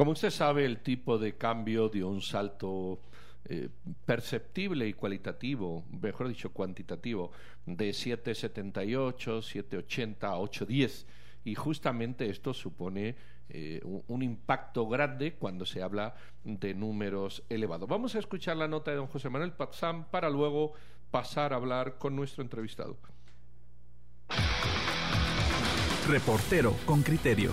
[0.00, 3.02] Como usted sabe, el tipo de cambio dio un salto
[3.44, 3.68] eh,
[4.06, 7.32] perceptible y cualitativo, mejor dicho, cuantitativo,
[7.66, 11.04] de 7,78, 7,80 a 8,10.
[11.44, 13.14] Y justamente esto supone
[13.50, 16.14] eh, un, impacto grande cuando se habla
[16.44, 17.86] de números elevados.
[17.86, 20.72] Vamos a escuchar la nota de don José Manuel Patzán para luego
[21.10, 22.96] pasar a hablar con nuestro entrevistado.
[26.08, 27.50] Reportero con criterio.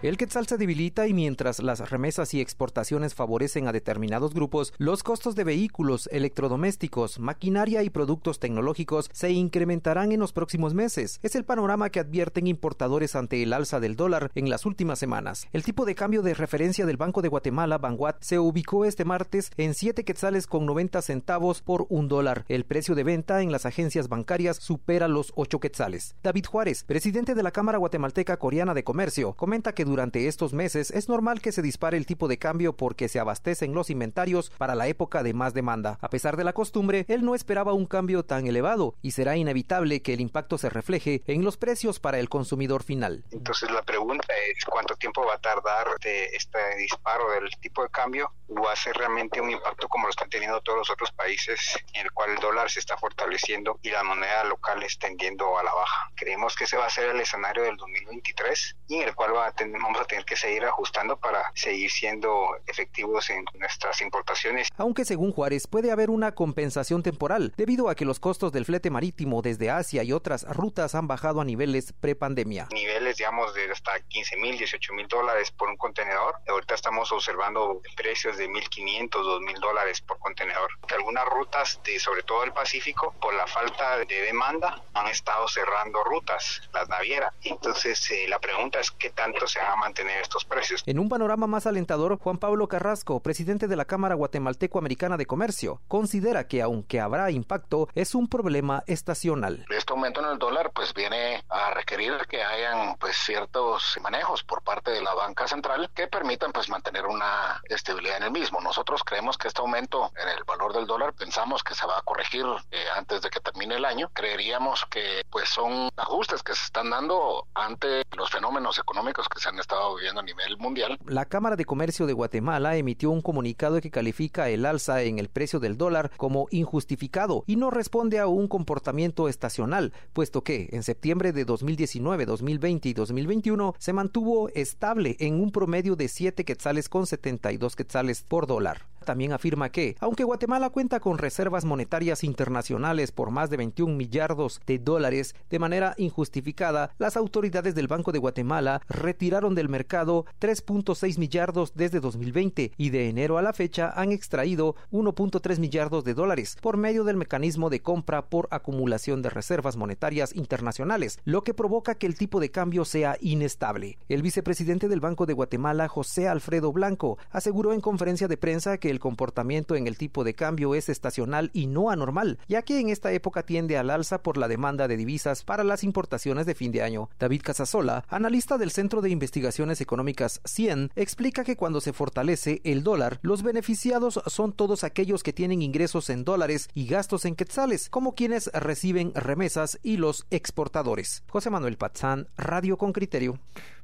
[0.00, 5.02] El quetzal se debilita y mientras las remesas y exportaciones favorecen a determinados grupos, los
[5.02, 11.18] costos de vehículos, electrodomésticos, maquinaria y productos tecnológicos se incrementarán en los próximos meses.
[11.24, 15.48] Es el panorama que advierten importadores ante el alza del dólar en las últimas semanas.
[15.52, 19.50] El tipo de cambio de referencia del Banco de Guatemala, Banguat, se ubicó este martes
[19.56, 22.44] en 7 quetzales con 90 centavos por un dólar.
[22.46, 26.14] El precio de venta en las agencias bancarias supera los 8 quetzales.
[26.22, 30.90] David Juárez, presidente de la Cámara Guatemalteca Coreana de Comercio, comenta que durante estos meses
[30.90, 34.74] es normal que se dispare el tipo de cambio porque se abastecen los inventarios para
[34.74, 35.98] la época de más demanda.
[36.00, 40.02] A pesar de la costumbre, él no esperaba un cambio tan elevado y será inevitable
[40.02, 43.24] que el impacto se refleje en los precios para el consumidor final.
[43.30, 48.32] Entonces la pregunta es cuánto tiempo va a tardar este disparo del tipo de cambio
[48.50, 52.06] va a ser realmente un impacto como lo están teniendo todos los otros países en
[52.06, 55.72] el cual el dólar se está fortaleciendo y la moneda local está tendiendo a la
[55.72, 56.10] baja.
[56.14, 59.46] Creemos que ese va a ser el escenario del 2023 y en el cual va
[59.46, 64.68] a tener vamos a tener que seguir ajustando para seguir siendo efectivos en nuestras importaciones.
[64.76, 68.90] Aunque según Juárez puede haber una compensación temporal debido a que los costos del flete
[68.90, 72.68] marítimo desde Asia y otras rutas han bajado a niveles prepandemia.
[72.72, 76.36] Niveles, digamos, de hasta 15 mil, 18 mil dólares por un contenedor.
[76.48, 80.70] Ahorita estamos observando precios de 1.500, 2.000 dólares por contenedor.
[80.94, 86.02] Algunas rutas, de, sobre todo el Pacífico, por la falta de demanda, han estado cerrando
[86.04, 87.32] rutas, las navieras.
[87.42, 90.82] Entonces, eh, la pregunta es qué tanto se a mantener estos precios.
[90.86, 95.80] En un panorama más alentador, Juan Pablo Carrasco, presidente de la Cámara Guatemalteco-Americana de Comercio,
[95.88, 99.66] considera que aunque habrá impacto, es un problema estacional.
[99.70, 104.62] Este aumento en el dólar pues viene a requerir que hayan pues ciertos manejos por
[104.62, 108.60] parte de la banca central que permitan pues mantener una estabilidad en el mismo.
[108.60, 112.02] Nosotros creemos que este aumento en el valor del dólar pensamos que se va a
[112.02, 114.10] corregir eh, antes de que termine el año.
[114.12, 119.48] Creeríamos que pues son ajustes que se están dando ante los fenómenos económicos que se
[119.48, 120.98] han estado viviendo a nivel mundial.
[121.06, 125.28] La Cámara de Comercio de Guatemala emitió un comunicado que califica el alza en el
[125.28, 130.82] precio del dólar como injustificado y no responde a un comportamiento estacional, puesto que en
[130.82, 136.88] septiembre de 2019, 2020 y 2021 se mantuvo estable en un promedio de 7 quetzales
[136.88, 143.10] con 72 quetzales por dólar también afirma que, aunque Guatemala cuenta con reservas monetarias internacionales
[143.10, 148.18] por más de 21 millardos de dólares de manera injustificada, las autoridades del Banco de
[148.18, 154.12] Guatemala retiraron del mercado 3.6 millardos desde 2020 y de enero a la fecha han
[154.12, 159.78] extraído 1.3 millardos de dólares por medio del mecanismo de compra por acumulación de reservas
[159.78, 163.96] monetarias internacionales, lo que provoca que el tipo de cambio sea inestable.
[164.10, 168.90] El vicepresidente del Banco de Guatemala, José Alfredo Blanco, aseguró en conferencia de prensa que
[168.90, 172.88] el comportamiento en el tipo de cambio es estacional y no anormal, ya que en
[172.88, 176.72] esta época tiende al alza por la demanda de divisas para las importaciones de fin
[176.72, 177.10] de año.
[177.18, 182.82] David Casasola, analista del Centro de Investigaciones Económicas CIEN, explica que cuando se fortalece el
[182.82, 187.88] dólar, los beneficiados son todos aquellos que tienen ingresos en dólares y gastos en quetzales,
[187.90, 191.22] como quienes reciben remesas y los exportadores.
[191.28, 193.38] José Manuel Patzán, Radio con Criterio.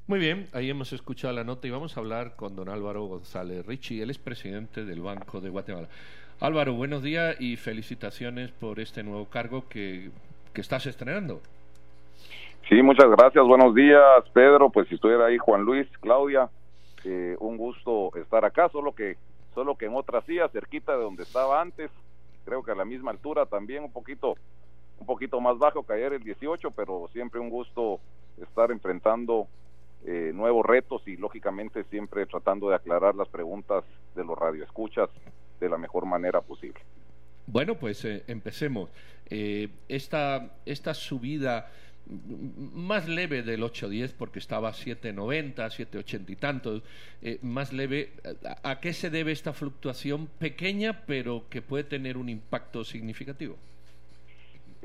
[0.06, 3.64] Muy bien, ahí hemos escuchado la nota y vamos a hablar con don Álvaro González
[3.64, 5.88] Richie, él es presidente del Banco de Guatemala.
[6.40, 10.10] Álvaro, buenos días y felicitaciones por este nuevo cargo que,
[10.52, 11.40] que estás estrenando.
[12.68, 14.02] Sí, muchas gracias, buenos días
[14.34, 16.50] Pedro, pues si estuviera ahí Juan Luis, Claudia,
[17.06, 19.16] eh, un gusto estar acá, solo que,
[19.54, 21.90] solo que en otra silla, cerquita de donde estaba antes,
[22.44, 24.34] creo que a la misma altura también, un poquito,
[24.98, 28.00] un poquito más bajo que ayer el 18, pero siempre un gusto
[28.36, 29.48] estar enfrentando
[30.06, 33.84] eh, nuevos retos y lógicamente siempre tratando de aclarar las preguntas
[34.14, 35.08] de los radioescuchas
[35.58, 36.80] de la mejor manera posible.
[37.46, 38.90] Bueno, pues eh, empecemos.
[39.30, 41.70] Eh, esta, esta subida
[42.06, 46.82] más leve del 8.10 porque estaba a 7.90, 7.80 y tantos,
[47.40, 48.12] más leve.
[48.62, 53.56] ¿A qué se debe esta fluctuación pequeña pero que puede tener un impacto significativo?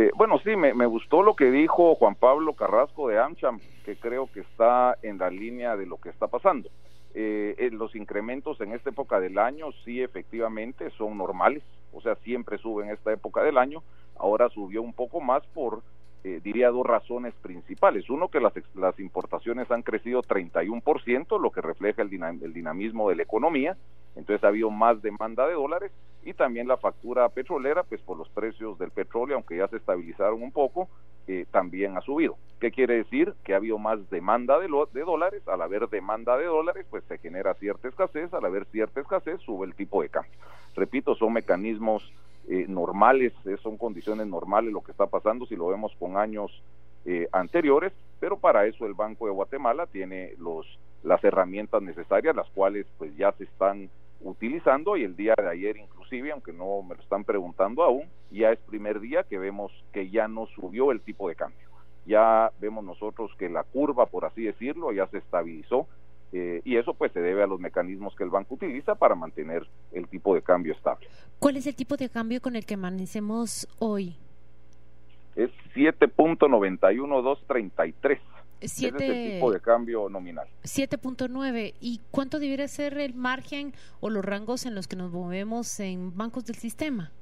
[0.02, 4.32] Eh, bueno, sí, me, gustó lo que dijo Juan Pablo Carrasco de AmCham, que creo
[4.32, 6.70] que está en la línea de lo que está pasando.
[7.14, 12.58] Eh, los incrementos en esta época del año sí efectivamente son normales, o sea, siempre
[12.60, 13.84] suben en esta época del año,
[14.18, 15.82] ahora subió un poco más por
[16.24, 18.10] eh, diría dos razones principales.
[18.10, 23.16] Uno, que las, las importaciones han crecido 31%, lo que refleja el, el dinamismo de
[23.16, 23.78] la economía,
[24.16, 25.92] entonces ha habido más demanda de dólares
[26.24, 30.44] y también la factura petrolera, pues por los precios del petróleo, aunque ya se estabilizaron
[30.44, 30.90] un poco,
[31.28, 32.36] eh, también ha subido.
[32.60, 33.34] ¿Qué quiere decir?
[33.44, 37.18] Que ha habido más demanda de, de dólares, al haber demanda de dólares, pues se
[37.18, 40.32] genera cierta escasez, al haber cierta escasez sube el tipo de cambio.
[40.76, 42.12] Repito, son mecanismos
[42.50, 46.52] eh, normales, eh, son condiciones normales lo que está pasando si lo vemos con años
[47.06, 50.66] eh, anteriores, pero para eso el Banco de Guatemala tiene los
[51.04, 53.90] las herramientas necesarias, las cuales pues ya se están
[54.22, 58.52] utilizando y el día de ayer inclusive, aunque no me lo están preguntando aún, ya
[58.52, 61.70] es primer día que vemos que ya no subió el tipo de cambio.
[62.06, 65.88] Ya vemos nosotros que la curva, por así decirlo, ya se estabilizó
[66.32, 69.68] eh, y eso pues se debe a los mecanismos que el banco utiliza para mantener
[69.92, 71.10] el tipo de cambio estable.
[71.40, 74.16] ¿Cuál es el tipo de cambio con el que amanecemos hoy?
[75.36, 78.20] Es 7.91233.
[78.62, 79.06] Siete...
[79.06, 80.48] es el tipo de cambio nominal.
[80.64, 81.76] 7.9.
[81.80, 86.18] ¿Y cuánto debería ser el margen o los rangos en los que nos movemos en
[86.18, 87.14] bancos del sistema?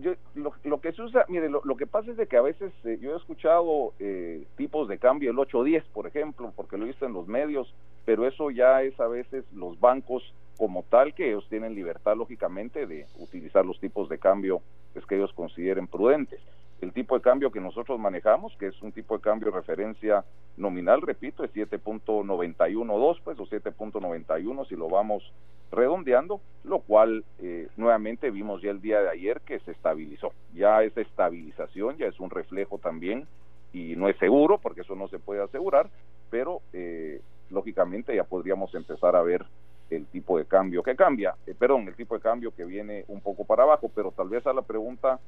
[0.00, 2.98] Yo, lo, que se usa, mire, lo, que pasa es de que a veces eh,
[3.00, 7.06] yo he escuchado eh, tipos de cambio, el 810, por ejemplo, porque lo he visto
[7.06, 7.72] en los medios,
[8.04, 10.22] pero eso ya es a veces los bancos
[10.56, 14.60] como tal, que ellos tienen libertad, lógicamente, de utilizar los tipos de cambio
[14.92, 16.40] pues, que ellos consideren prudentes
[16.82, 20.24] el tipo de cambio que nosotros manejamos, que es un tipo de cambio de referencia
[20.56, 25.32] nominal, repito, es 7.912, pues, o 7.91 si lo vamos
[25.70, 30.32] redondeando, lo cual eh, nuevamente vimos ya el día de ayer que se estabilizó.
[30.54, 33.28] Ya esa estabilización ya es un reflejo también,
[33.72, 35.88] y no es seguro, porque eso no se puede asegurar,
[36.30, 37.20] pero eh,
[37.50, 39.46] lógicamente ya podríamos empezar a ver
[39.88, 43.20] el tipo de cambio que cambia, eh, perdón, el tipo de cambio que viene un
[43.20, 45.20] poco para abajo, pero tal vez a la pregunta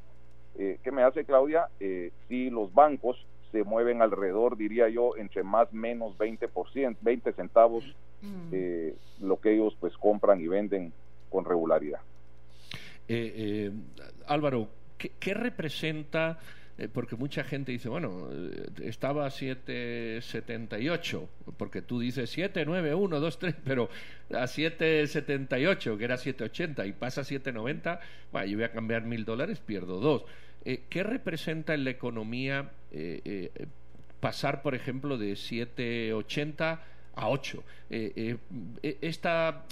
[0.56, 5.42] eh, que me hace Claudia, eh, si los bancos se mueven alrededor, diría yo, entre
[5.42, 7.84] más menos 20%, 20 centavos,
[8.22, 8.48] mm.
[8.52, 10.92] eh, lo que ellos pues compran y venden
[11.30, 12.00] con regularidad.
[13.08, 13.70] Eh,
[14.26, 14.68] Álvaro,
[14.98, 16.38] ¿qué, representa?
[16.92, 18.28] porque mucha gente dice, bueno,
[18.82, 23.88] estaba a 778, porque tú dices 7, 9, 1, 2, 3, pero
[24.32, 28.00] a 778, que era 780, y pasa a 790,
[28.32, 30.24] bueno, yo voy a cambiar mil dólares, pierdo dos.
[30.64, 33.66] Eh, ¿Qué representa en la economía eh, eh,
[34.20, 36.80] pasar, por ejemplo, de 7,80
[37.14, 37.64] a 8?
[38.82, 39.64] Esta,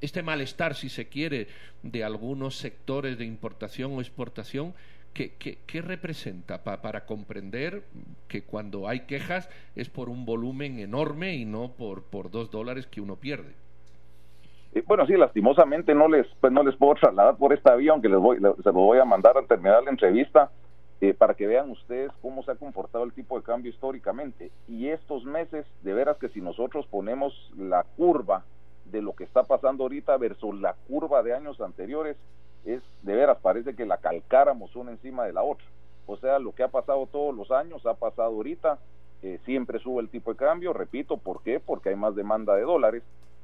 [0.00, 1.48] este malestar, si se quiere,
[1.82, 4.74] de algunos sectores de importación o exportación,
[5.16, 7.84] ¿Qué, representa para comprender
[8.28, 12.86] que cuando hay quejas es por un volumen enorme y no por, por dos dólares
[12.86, 13.54] que uno pierde?
[14.84, 18.18] Bueno, sí, lastimosamente no les, pues no les puedo trasladar por esta vía, aunque les
[18.18, 20.50] voy, se lo voy a mandar al terminar la entrevista,
[21.00, 24.50] eh, para que vean ustedes cómo se ha comportado el tipo de cambio históricamente.
[24.68, 28.44] Y estos meses, de veras que si nosotros ponemos la curva
[28.86, 32.16] de lo que está pasando ahorita versus la curva de años anteriores,
[32.64, 35.66] es de veras, parece que la calcáramos una encima de la otra.
[36.06, 38.78] O sea, lo que ha pasado todos los años, ha pasado ahorita,
[39.22, 41.60] eh, siempre sube el tipo de cambio, repito, ¿por qué?
[41.60, 43.02] Porque hay más demanda de dólares.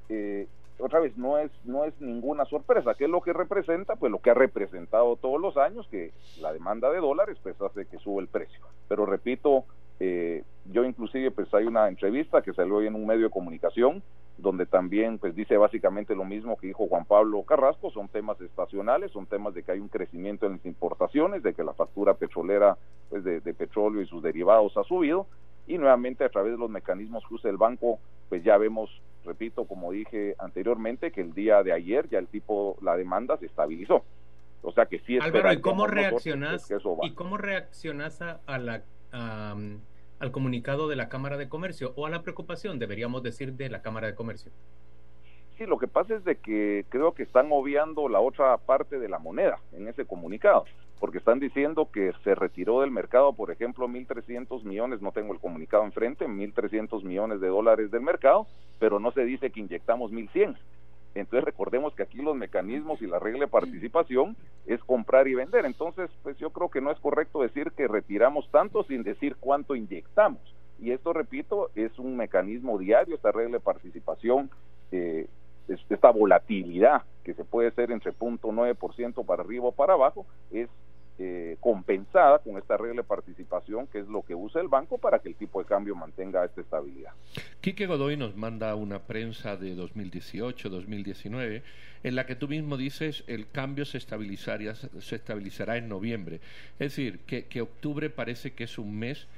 [0.09, 0.47] Eh,
[0.79, 2.95] otra vez no es no es ninguna sorpresa.
[2.95, 6.53] Qué es lo que representa pues lo que ha representado todos los años que la
[6.53, 8.61] demanda de dólares pues hace que sube el precio.
[8.89, 9.65] Pero repito
[10.01, 10.43] eh,
[10.73, 14.03] yo inclusive pues hay una entrevista que salió hoy en un medio de comunicación
[14.39, 19.13] donde también pues dice básicamente lo mismo que dijo Juan Pablo Carrasco son temas estacionales
[19.13, 22.77] son temas de que hay un crecimiento en las importaciones de que la factura petrolera
[23.11, 25.27] pues de, de petróleo y sus derivados ha subido.
[25.67, 28.91] Y nuevamente a través de los mecanismos que usa el banco pues ya vemos
[29.25, 33.47] repito, como dije anteriormente, que el día de ayer ya el tipo, la demanda se
[33.47, 34.05] estabilizó.
[34.63, 36.71] O sea que sí es Álvaro, ¿y cómo reaccionas?
[37.03, 42.23] ¿Y cómo reaccionas a, la, al comunicado de la Cámara de Comercio o a la
[42.23, 44.53] preocupación, deberíamos decir, de la Cámara de Comercio?
[45.59, 49.09] Sí, lo que pasa es de que creo que están obviando la otra parte de
[49.09, 50.65] la moneda en ese comunicado
[51.03, 55.41] porque están diciendo que se retiró del mercado, por ejemplo, 1.300 millones, no tengo el
[55.41, 58.47] comunicado enfrente, 1.300 millones de dólares del mercado,
[58.79, 60.57] pero no se dice que inyectamos 1.100.
[61.17, 65.65] Entonces recordemos que aquí los mecanismos y la regla de participación es comprar y vender.
[65.65, 69.75] Entonces, pues yo creo que no es correcto decir que retiramos tanto sin decir cuánto
[69.75, 70.55] inyectamos.
[70.79, 74.51] Y esto, repito, es un mecanismo diario, esta regla de participación
[74.93, 75.27] eh,
[75.69, 80.69] esta volatilidad que se puede ser entre 0.9% para arriba o para abajo es
[81.25, 85.21] eh, compensada con esta regla de participación, que es lo que usa el banco para
[85.21, 87.13] que el tipo de cambio mantenga esta estabilidad.
[87.61, 91.63] Quique Godoy nos manda una prensa de 2018-2019
[92.03, 96.41] en la que tú mismo dices el cambio se estabilizará, se estabilizará en noviembre.
[96.81, 99.29] Es decir, que, octubre parece que es un mes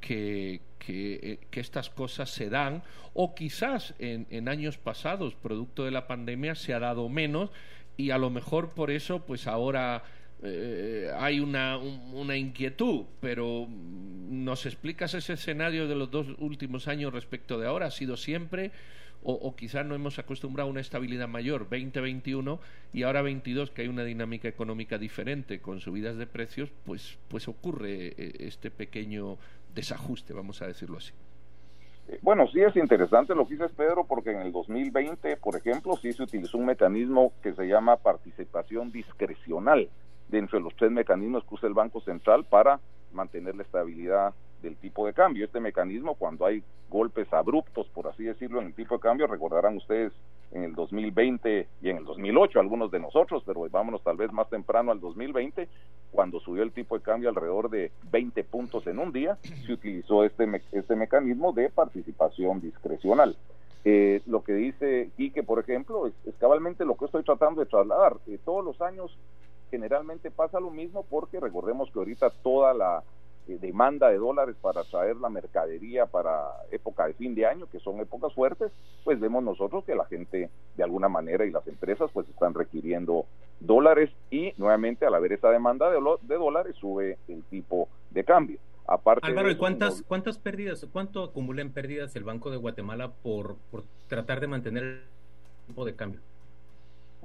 [0.00, 6.06] que, eh, que, estas cosas se dan o quizás en, años pasados, producto de la
[6.06, 7.50] pandemia, se ha dado menos
[7.98, 10.02] y a lo mejor por eso, pues ahora
[10.42, 17.12] eh, hay una, una inquietud, pero ¿nos explicas ese escenario de los dos últimos años
[17.12, 17.86] respecto de ahora?
[17.86, 18.70] ¿Ha sido siempre?
[19.22, 22.60] O, o, quizás no hemos acostumbrado a una estabilidad mayor, 2021
[22.92, 27.48] y ahora 22, que hay una dinámica económica diferente con subidas de precios, pues, pues
[27.48, 29.38] ocurre eh, este pequeño
[29.74, 31.12] desajuste, vamos a decirlo así.
[32.08, 35.96] Eh, bueno, sí es interesante lo que dices, Pedro, porque en el 2020, por ejemplo,
[35.96, 39.88] sí se utilizó un mecanismo que se llama participación discrecional
[40.28, 42.80] dentro de los tres mecanismos que usa el Banco Central para
[43.12, 45.44] mantener la estabilidad del tipo de cambio.
[45.44, 49.76] Este mecanismo, cuando hay golpes abruptos, por así decirlo, en el tipo de cambio, recordarán
[49.76, 50.12] ustedes
[50.52, 54.48] en el 2020 y en el 2008, algunos de nosotros, pero vámonos tal vez más
[54.48, 55.68] temprano al 2020,
[56.12, 60.24] cuando subió el tipo de cambio alrededor de 20 puntos en un día, se utilizó
[60.24, 63.36] este, este mecanismo de participación discrecional.
[63.84, 68.16] Eh, lo que dice Quique, por ejemplo, es, cabalmente lo que estoy tratando de trasladar.
[68.26, 69.16] Eh, todos los años
[69.70, 73.02] generalmente pasa lo mismo porque recordemos que ahorita toda la
[73.48, 77.78] eh, demanda de dólares para traer la mercadería para época de fin de año, que
[77.78, 78.72] son épocas fuertes,
[79.04, 83.26] pues vemos nosotros que la gente de alguna manera y las empresas pues están requiriendo
[83.60, 88.58] dólares y nuevamente al haber esa demanda de, de dólares sube el tipo de cambio.
[88.88, 93.56] Aparte Álvaro, ¿y cuántas, cuántas pérdidas, cuánto acumula en pérdidas el Banco de Guatemala por,
[93.70, 95.02] por tratar de mantener el
[95.66, 96.20] tipo de cambio?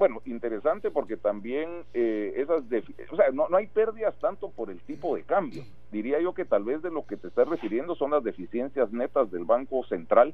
[0.01, 2.63] Bueno, interesante porque también eh, esas,
[3.11, 5.63] o sea, no, no hay pérdidas tanto por el tipo de cambio.
[5.91, 9.29] Diría yo que tal vez de lo que te estás refiriendo son las deficiencias netas
[9.29, 10.33] del Banco Central,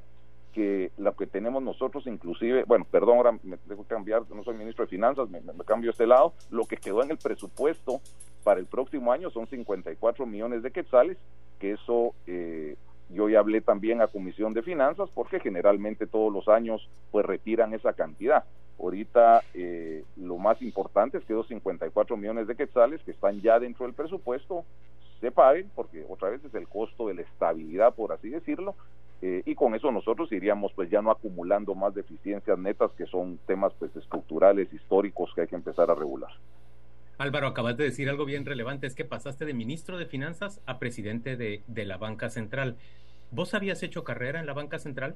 [0.54, 4.86] que lo que tenemos nosotros inclusive, bueno, perdón, ahora me dejo cambiar, no soy ministro
[4.86, 8.00] de Finanzas, me, cambio este lado, lo que quedó en el presupuesto
[8.46, 11.18] para el próximo año son 54 millones de quetzales,
[11.60, 12.78] que eso eh,
[13.10, 17.74] yo ya hablé también a Comisión de Finanzas porque generalmente todos los años pues retiran
[17.74, 18.44] esa cantidad.
[18.80, 23.60] Ahorita eh, lo más importante es que esos 54 millones de quetzales que están ya
[23.60, 24.66] dentro del presupuesto
[25.20, 28.76] se paguen porque otra vez es el costo de la estabilidad por así decirlo
[29.24, 33.40] eh, y con eso nosotros iríamos pues ya no acumulando más deficiencias netas que son
[33.48, 36.32] temas pues estructurales históricos que hay que empezar a regular.
[37.18, 40.78] Álvaro, acabas de decir algo bien relevante, es que pasaste de ministro de Finanzas a
[40.78, 42.76] presidente de, de la Banca Central.
[43.32, 45.16] ¿Vos habías hecho carrera en la Banca Central?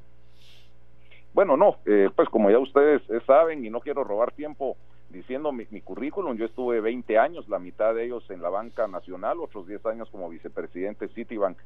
[1.34, 4.78] Bueno, no, eh, pues como ya ustedes eh, saben y no quiero robar tiempo
[5.10, 8.88] diciendo mi, mi, currículum, yo estuve 20 años, la mitad de ellos en la banca
[8.88, 11.58] nacional, otros 10 años como vicepresidente Citibank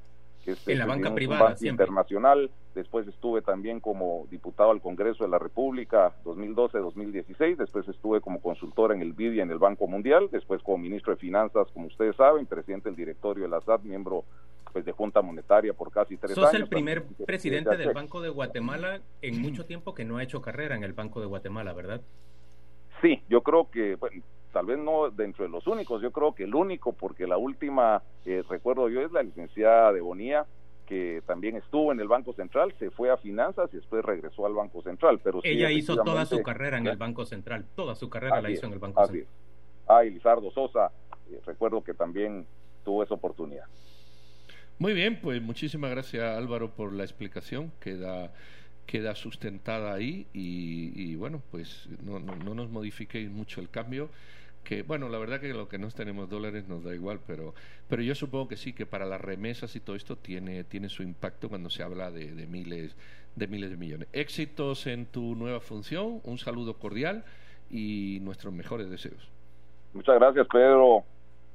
[0.45, 2.51] que es en la banca privada internacional.
[2.75, 7.57] Después estuve también como diputado al Congreso de la República 2012-2016.
[7.57, 10.29] Después estuve como consultor en el BID y en el Banco Mundial.
[10.31, 14.23] Después como ministro de Finanzas, como ustedes saben, presidente del directorio de la SAT, miembro
[14.71, 16.51] pues de Junta Monetaria por casi tres años.
[16.51, 20.41] Sos el primer presidente del Banco de Guatemala en mucho tiempo que no ha hecho
[20.41, 22.01] carrera en el Banco de Guatemala, ¿verdad?
[23.01, 24.21] Sí, yo creo que, bueno,
[24.55, 28.01] tal vez no dentro de los únicos, yo creo que el único, porque la última,
[28.24, 30.45] eh, recuerdo yo, es la licenciada de Bonía,
[30.88, 34.53] que también estuvo en el Banco Central, se fue a finanzas y después regresó al
[34.53, 35.19] Banco Central.
[35.21, 38.67] Pero Ella hizo toda su carrera en el Banco Central, toda su carrera la hizo
[38.67, 39.27] en el Banco Central.
[39.89, 40.89] Ah, y Lizardo Sosa,
[41.29, 42.47] eh, recuerdo que también
[42.85, 43.65] tuvo esa oportunidad.
[44.79, 47.74] Muy bien, pues muchísimas gracias Álvaro por la explicación.
[47.81, 48.31] Queda
[48.85, 54.09] queda sustentada ahí y, bueno, pues no, no, no, nos modifiquéis mucho el cambio.
[54.65, 57.53] Que bueno, la verdad que lo que no tenemos dólares nos da igual, pero,
[57.88, 61.03] pero yo supongo que sí, que para las remesas y todo esto tiene, tiene su
[61.03, 62.98] impacto cuando se habla de, de miles,
[63.36, 64.07] de miles de millones.
[64.12, 67.24] Éxitos en tu nueva función, un saludo cordial
[67.69, 69.29] y nuestros mejores deseos.
[69.93, 71.03] Muchas gracias, Pedro.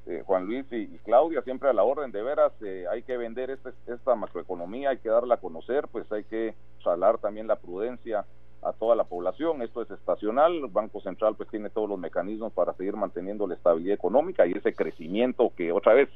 [0.06, 3.50] Eh, Juan Luis y, Claudia, siempre a la orden, de veras, eh, hay que vender
[3.50, 8.24] este, esta macroeconomía, hay que darla a conocer, pues hay que salar también la prudencia
[8.62, 12.52] a toda la población, esto es estacional, el Banco Central pues tiene todos los mecanismos
[12.52, 16.08] para seguir manteniendo la estabilidad económica y ese crecimiento que otra vez,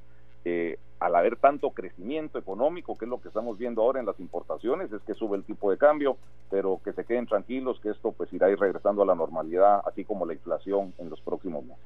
[0.45, 4.21] eh, al haber tanto crecimiento económico, que es lo que estamos viendo ahora en las
[4.21, 6.19] importaciones, es que sube el tipo de cambio,
[6.51, 10.05] pero que se queden tranquilos que esto pues irá ir regresando a la normalidad, así
[10.05, 11.85] como la inflación en los próximos meses.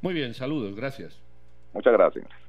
[0.00, 1.20] Muy bien, saludos, gracias.
[1.72, 2.47] Muchas gracias.